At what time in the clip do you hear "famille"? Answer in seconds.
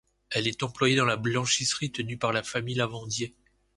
2.41-2.73